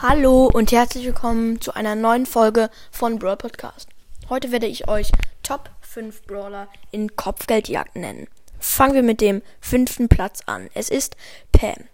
Hallo 0.00 0.46
und 0.46 0.70
herzlich 0.70 1.06
willkommen 1.06 1.60
zu 1.60 1.74
einer 1.74 1.96
neuen 1.96 2.24
Folge 2.24 2.70
von 2.92 3.18
Brawl 3.18 3.36
Podcast. 3.36 3.88
Heute 4.28 4.52
werde 4.52 4.68
ich 4.68 4.86
euch 4.86 5.10
Top 5.42 5.70
5 5.80 6.22
Brawler 6.22 6.68
in 6.92 7.16
Kopfgeldjagd 7.16 7.96
nennen. 7.96 8.28
Fangen 8.60 8.94
wir 8.94 9.02
mit 9.02 9.20
dem 9.20 9.42
fünften 9.60 10.08
Platz 10.08 10.42
an. 10.46 10.70
Es 10.72 10.88
ist 10.88 11.16
Pam. 11.50 11.88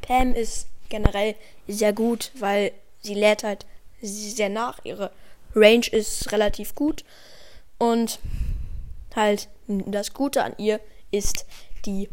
Pam 0.00 0.32
ist 0.32 0.68
generell 0.88 1.34
sehr 1.68 1.92
gut, 1.92 2.32
weil 2.38 2.72
sie 3.02 3.12
lädt 3.12 3.44
halt 3.44 3.66
sehr 4.00 4.48
nach. 4.48 4.82
Ihre 4.84 5.10
Range 5.54 5.86
ist 5.92 6.32
relativ 6.32 6.74
gut. 6.74 7.04
Und 7.76 8.20
halt 9.14 9.50
das 9.68 10.14
Gute 10.14 10.44
an 10.44 10.54
ihr 10.56 10.80
ist 11.10 11.44
die 11.84 12.08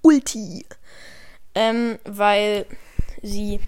Ulti. 0.00 0.64
Ähm, 1.56 1.98
weil 2.04 2.66
sie 3.24 3.60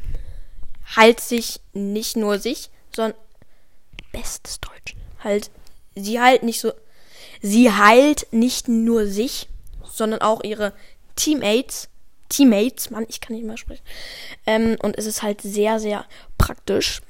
heilt 0.94 1.20
sich 1.20 1.60
nicht 1.72 2.16
nur 2.16 2.38
sich, 2.38 2.70
sondern 2.94 3.18
bestes 4.12 4.60
Deutsch. 4.60 4.94
Halt, 5.22 5.50
sie 5.94 6.20
heilt 6.20 6.42
nicht 6.42 6.60
so. 6.60 6.72
Sie 7.42 7.72
heilt 7.72 8.32
nicht 8.32 8.68
nur 8.68 9.06
sich, 9.06 9.48
sondern 9.84 10.20
auch 10.20 10.44
ihre 10.44 10.72
Teammates. 11.16 11.88
Teammates, 12.28 12.90
Mann, 12.90 13.06
ich 13.08 13.20
kann 13.20 13.36
nicht 13.36 13.46
mehr 13.46 13.56
sprechen. 13.56 13.84
Ähm, 14.46 14.76
und 14.82 14.98
es 14.98 15.06
ist 15.06 15.22
halt 15.22 15.40
sehr, 15.40 15.78
sehr 15.78 16.06
praktisch. 16.38 17.00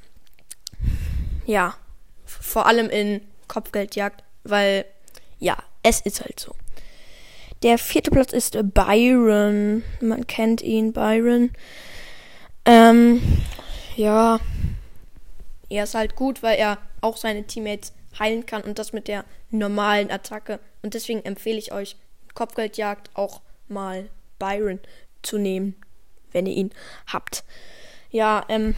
Ja, 1.46 1.74
vor 2.26 2.66
allem 2.66 2.90
in 2.90 3.22
Kopfgeldjagd, 3.48 4.22
weil, 4.44 4.84
ja, 5.38 5.56
es 5.82 6.00
ist 6.00 6.20
halt 6.20 6.38
so. 6.38 6.54
Der 7.62 7.78
vierte 7.78 8.10
Platz 8.10 8.32
ist 8.32 8.58
Byron. 8.74 9.82
Man 10.00 10.26
kennt 10.26 10.60
ihn, 10.60 10.92
Byron. 10.92 11.50
Ähm, 12.96 13.22
ja. 13.96 14.40
Er 15.68 15.84
ist 15.84 15.94
halt 15.94 16.14
gut, 16.14 16.42
weil 16.42 16.58
er 16.58 16.78
auch 17.00 17.16
seine 17.16 17.44
Teammates 17.44 17.92
heilen 18.18 18.46
kann 18.46 18.62
und 18.62 18.78
das 18.78 18.92
mit 18.92 19.08
der 19.08 19.24
normalen 19.50 20.10
Attacke. 20.10 20.60
Und 20.82 20.94
deswegen 20.94 21.24
empfehle 21.24 21.58
ich 21.58 21.72
euch, 21.72 21.96
Kopfgeldjagd 22.34 23.10
auch 23.14 23.40
mal 23.68 24.08
Byron 24.38 24.78
zu 25.22 25.38
nehmen, 25.38 25.74
wenn 26.32 26.46
ihr 26.46 26.54
ihn 26.54 26.70
habt. 27.06 27.44
Ja, 28.10 28.44
ähm, 28.48 28.76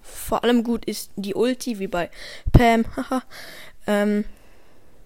vor 0.00 0.42
allem 0.42 0.64
gut 0.64 0.84
ist 0.86 1.10
die 1.16 1.34
Ulti, 1.34 1.78
wie 1.78 1.86
bei 1.86 2.10
Pam, 2.52 2.84
ähm, 3.86 4.24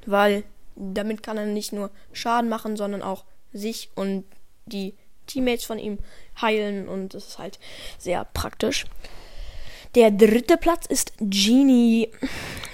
weil 0.06 0.44
damit 0.76 1.22
kann 1.22 1.38
er 1.38 1.46
nicht 1.46 1.72
nur 1.72 1.90
Schaden 2.12 2.48
machen, 2.48 2.76
sondern 2.76 3.02
auch 3.02 3.24
sich 3.52 3.90
und 3.94 4.24
die 4.66 4.94
Teammates 5.26 5.64
von 5.64 5.78
ihm 5.78 5.98
heilen 6.40 6.88
und 6.88 7.14
das 7.14 7.28
ist 7.28 7.38
halt 7.38 7.58
sehr 7.98 8.24
praktisch. 8.24 8.86
Der 9.94 10.10
dritte 10.10 10.56
Platz 10.56 10.86
ist 10.86 11.12
Genie. 11.18 12.08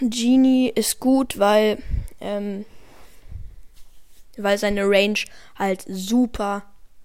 Genie 0.00 0.70
ist 0.74 1.00
gut, 1.00 1.38
weil, 1.38 1.82
ähm, 2.20 2.64
weil 4.36 4.56
seine 4.56 4.84
Range 4.84 5.18
halt 5.56 5.84
super 5.88 6.62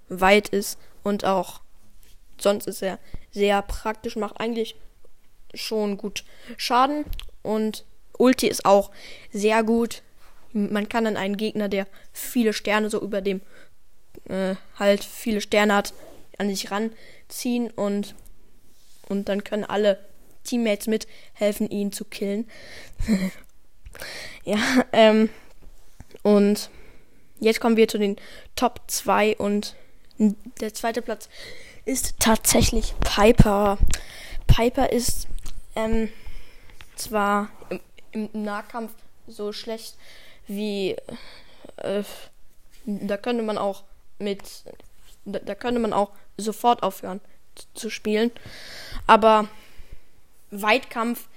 weit 0.10 0.50
ist 0.50 0.78
und 1.02 1.26
auch 1.26 1.62
sonst 2.38 2.68
ist 2.68 2.84
er 2.84 3.00
sehr 3.32 3.62
praktisch, 3.64 4.16
macht 4.16 4.40
eigentlich 4.40 4.76
schon 5.56 5.98
gut 5.98 6.24
Schaden 6.58 7.06
und 7.42 7.86
Ulti 8.18 8.48
ist 8.48 8.66
auch 8.66 8.92
sehr 9.32 9.64
gut. 9.64 10.04
Man 10.52 10.88
kann 10.88 11.06
dann 11.06 11.18
einen 11.18 11.38
Gegner, 11.38 11.70
der 11.70 11.88
viele 12.12 12.54
Sterne 12.54 12.92
so 12.92 13.02
über 13.02 13.22
dem 13.22 13.42
äh, 14.30 14.56
halt 14.78 15.04
viele 15.04 15.42
Sterne 15.42 15.76
hat, 15.76 15.94
an 16.38 16.50
sich 16.50 16.72
ranziehen 16.72 17.70
und, 17.72 18.16
und 19.08 19.30
dann 19.30 19.44
können 19.44 19.64
alle 19.64 20.00
Teammates 20.44 20.88
mithelfen, 20.88 21.70
ihn 21.70 21.92
zu 21.92 22.06
killen. 22.06 22.50
ja, 24.44 24.58
ähm, 24.92 25.30
und 26.22 26.70
jetzt 27.40 27.60
kommen 27.60 27.78
wir 27.78 27.88
zu 27.88 27.98
den 27.98 28.18
Top 28.56 28.82
2 28.88 29.38
und 29.38 29.76
der 30.62 30.74
zweite 30.74 31.02
Platz 31.02 31.30
ist 31.86 32.16
tatsächlich 32.20 32.94
Piper. 33.02 33.78
Piper 34.48 34.92
ist 34.92 35.28
ähm, 35.76 36.10
zwar 36.96 37.50
im, 37.70 37.80
im, 38.12 38.44
Nahkampf 38.44 38.94
so 39.28 39.52
schlecht 39.52 39.98
wie 40.48 40.96
äh, 41.78 42.04
da 42.86 43.18
könnte 43.18 43.44
man 43.44 43.58
auch 43.58 43.84
mit 44.24 44.64
da, 45.26 45.40
da 45.40 45.56
könnte 45.56 45.80
man 45.80 45.94
auch 45.94 46.12
sofort 46.38 46.84
aufhören 46.84 47.22
zu 47.74 47.90
spielen. 47.90 48.32
Aber 49.08 49.48
Weitkampf 50.52 51.28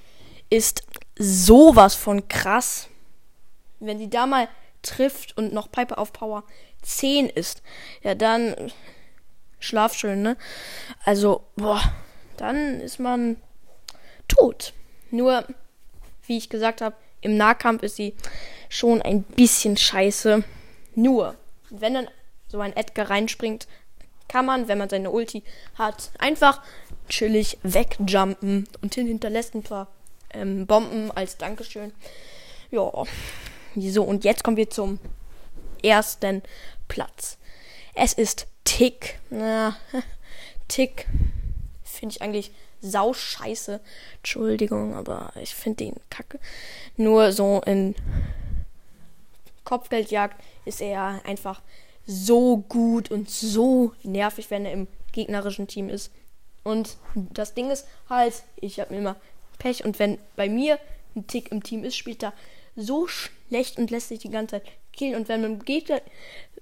ist 0.50 0.84
sowas 1.18 1.94
von 1.94 2.28
krass. 2.28 2.88
Wenn 3.80 3.98
sie 3.98 4.10
da 4.10 4.26
mal 4.26 4.48
trifft 4.82 5.36
und 5.36 5.52
noch 5.52 5.70
Piper 5.70 5.98
auf 5.98 6.12
Power 6.12 6.44
10 6.82 7.28
ist, 7.28 7.62
ja 8.02 8.14
dann 8.14 8.72
schlaf 9.58 9.94
schön, 9.94 10.22
ne? 10.22 10.36
Also, 11.04 11.44
boah, 11.56 11.82
dann 12.36 12.80
ist 12.80 13.00
man 13.00 13.36
tot. 14.28 14.72
Nur, 15.10 15.46
wie 16.26 16.36
ich 16.36 16.48
gesagt 16.48 16.80
habe, 16.80 16.96
im 17.20 17.36
Nahkampf 17.36 17.82
ist 17.82 17.96
sie 17.96 18.14
schon 18.68 19.02
ein 19.02 19.22
bisschen 19.22 19.76
scheiße. 19.76 20.44
Nur, 20.94 21.34
wenn 21.70 21.94
dann 21.94 22.08
so 22.48 22.60
ein 22.60 22.76
Edgar 22.76 23.10
reinspringt, 23.10 23.66
kann 24.28 24.46
man, 24.46 24.68
wenn 24.68 24.78
man 24.78 24.88
seine 24.88 25.10
Ulti 25.10 25.42
hat, 25.76 26.10
einfach 26.18 26.62
chillig 27.08 27.58
wegjumpen 27.62 28.68
und 28.82 28.94
hinterlässt 28.94 29.54
ein 29.54 29.62
paar 29.62 29.88
ähm, 30.30 30.66
Bomben 30.66 31.10
als 31.12 31.36
Dankeschön. 31.36 31.92
Ja, 32.70 32.90
so 33.76 34.02
und 34.02 34.24
jetzt 34.24 34.42
kommen 34.42 34.56
wir 34.56 34.70
zum 34.70 34.98
ersten 35.82 36.42
Platz. 36.88 37.38
Es 37.94 38.12
ist 38.12 38.46
Tick. 38.64 39.18
Ja, 39.30 39.76
Tick 40.68 41.06
finde 41.84 42.14
ich 42.14 42.22
eigentlich 42.22 42.50
sau 42.80 43.12
scheiße. 43.12 43.80
Entschuldigung, 44.18 44.94
aber 44.94 45.32
ich 45.40 45.54
finde 45.54 45.84
den 45.84 45.94
kacke. 46.10 46.38
Nur 46.96 47.32
so 47.32 47.62
in 47.64 47.94
Kopfgeldjagd 49.64 50.40
ist 50.64 50.80
er 50.80 51.20
einfach 51.24 51.62
so 52.06 52.58
gut 52.68 53.10
und 53.10 53.28
so 53.28 53.92
nervig, 54.02 54.50
wenn 54.50 54.64
er 54.64 54.72
im 54.72 54.86
gegnerischen 55.12 55.66
Team 55.66 55.88
ist. 55.88 56.12
Und 56.62 56.96
das 57.14 57.54
Ding 57.54 57.70
ist 57.70 57.86
halt, 58.08 58.42
ich 58.56 58.80
habe 58.80 58.94
immer 58.94 59.16
Pech 59.58 59.84
und 59.84 59.98
wenn 59.98 60.18
bei 60.36 60.48
mir 60.48 60.78
ein 61.14 61.26
Tick 61.26 61.50
im 61.50 61.62
Team 61.62 61.84
ist, 61.84 61.96
spielt 61.96 62.22
er 62.22 62.32
so 62.76 63.06
schlecht 63.06 63.78
und 63.78 63.90
lässt 63.90 64.08
sich 64.08 64.18
die 64.20 64.30
ganze 64.30 64.56
Zeit 64.56 64.64
killen. 64.92 65.14
Und 65.14 65.28
wenn 65.28 65.44
im 65.44 65.64
Gegner, 65.64 66.00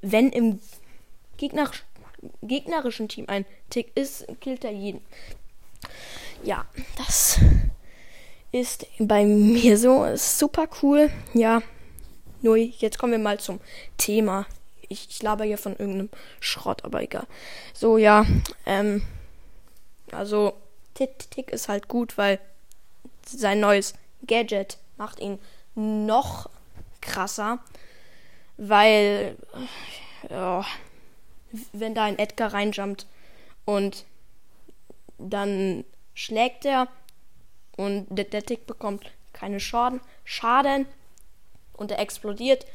wenn 0.00 0.30
im 0.30 0.60
Gegner, 1.36 1.70
gegnerischen 2.42 3.08
Team 3.08 3.24
ein 3.28 3.44
Tick 3.70 3.92
ist, 3.96 4.26
killt 4.40 4.64
er 4.64 4.72
jeden. 4.72 5.00
Ja, 6.42 6.66
das 6.96 7.40
ist 8.52 8.86
bei 8.98 9.24
mir 9.24 9.76
so 9.78 10.06
super 10.16 10.68
cool. 10.82 11.10
Ja, 11.32 11.62
nur 12.42 12.56
jetzt 12.56 12.98
kommen 12.98 13.12
wir 13.12 13.18
mal 13.18 13.40
zum 13.40 13.60
Thema 13.96 14.46
ich, 14.88 15.08
ich 15.10 15.22
laber 15.22 15.44
hier 15.44 15.58
von 15.58 15.72
irgendeinem 15.72 16.10
Schrott, 16.40 16.84
aber 16.84 17.02
egal. 17.02 17.26
So, 17.72 17.98
ja, 17.98 18.26
ähm, 18.66 19.02
also, 20.12 20.54
Tick 20.94 21.50
ist 21.50 21.68
halt 21.68 21.88
gut, 21.88 22.16
weil 22.18 22.38
sein 23.26 23.60
neues 23.60 23.94
Gadget 24.26 24.78
macht 24.96 25.20
ihn 25.20 25.38
noch 25.74 26.48
krasser, 27.00 27.58
weil, 28.56 29.36
ja, 30.30 30.64
wenn 31.72 31.94
da 31.94 32.04
ein 32.04 32.18
Edgar 32.18 32.52
reinjumpt 32.52 33.06
und 33.64 34.04
dann 35.18 35.84
schlägt 36.14 36.64
er 36.64 36.88
und 37.76 38.06
der, 38.10 38.24
der 38.24 38.44
Tick 38.44 38.66
bekommt 38.66 39.10
keine 39.32 39.60
Schaden, 39.60 40.00
Schaden 40.24 40.86
und 41.72 41.90
er 41.90 41.98
explodiert, 41.98 42.66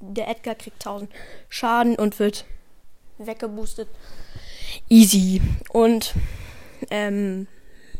der 0.00 0.28
Edgar 0.28 0.54
kriegt 0.54 0.84
1000 0.86 1.10
Schaden 1.48 1.96
und 1.96 2.18
wird 2.18 2.44
weggeboostet. 3.18 3.88
Easy. 4.88 5.40
Und 5.70 6.14
ähm, 6.90 7.46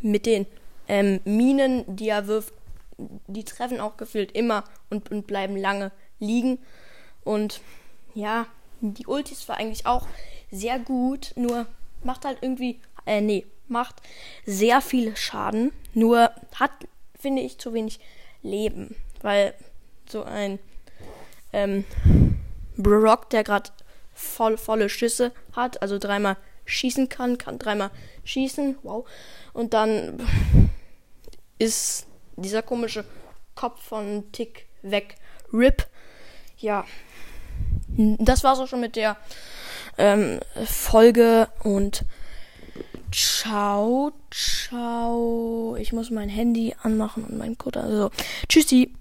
mit 0.00 0.26
den 0.26 0.46
ähm, 0.86 1.20
Minen, 1.24 1.84
die 1.86 2.08
er 2.08 2.26
wirft, 2.26 2.54
die 3.26 3.44
treffen 3.44 3.80
auch 3.80 3.96
gefühlt 3.96 4.32
immer 4.32 4.64
und, 4.90 5.10
und 5.10 5.26
bleiben 5.26 5.56
lange 5.56 5.92
liegen. 6.18 6.58
Und 7.24 7.60
ja, 8.14 8.46
die 8.80 9.06
Ultis 9.06 9.48
war 9.48 9.58
eigentlich 9.58 9.86
auch 9.86 10.06
sehr 10.50 10.78
gut, 10.78 11.32
nur 11.36 11.66
macht 12.02 12.24
halt 12.24 12.38
irgendwie, 12.40 12.80
äh, 13.06 13.20
nee, 13.20 13.44
macht 13.66 13.96
sehr 14.46 14.80
viel 14.80 15.16
Schaden, 15.16 15.72
nur 15.94 16.30
hat, 16.54 16.70
finde 17.18 17.42
ich, 17.42 17.58
zu 17.58 17.74
wenig 17.74 18.00
Leben, 18.42 18.94
weil 19.20 19.54
so 20.08 20.22
ein 20.24 20.58
ähm, 21.52 21.84
Brock, 22.76 23.30
der 23.30 23.44
gerade 23.44 23.70
voll, 24.12 24.56
volle 24.56 24.88
Schüsse 24.88 25.32
hat, 25.52 25.82
also 25.82 25.98
dreimal 25.98 26.36
schießen 26.64 27.08
kann, 27.08 27.38
kann 27.38 27.58
dreimal 27.58 27.90
schießen, 28.24 28.78
wow. 28.82 29.08
Und 29.52 29.74
dann 29.74 30.20
ist 31.58 32.06
dieser 32.36 32.62
komische 32.62 33.04
Kopf 33.54 33.82
von 33.82 34.30
Tick 34.32 34.66
weg. 34.82 35.16
RIP. 35.52 35.86
Ja. 36.58 36.84
Das 37.96 38.44
war's 38.44 38.58
auch 38.58 38.68
schon 38.68 38.80
mit 38.80 38.96
der 38.96 39.16
ähm, 39.96 40.38
Folge 40.64 41.48
und 41.64 42.04
ciao, 43.10 44.12
ciao. 44.30 45.76
Ich 45.76 45.92
muss 45.92 46.10
mein 46.10 46.28
Handy 46.28 46.74
anmachen 46.82 47.24
und 47.24 47.38
meinen 47.38 47.58
Code. 47.58 47.80
Also, 47.80 48.10
tschüssi. 48.48 48.92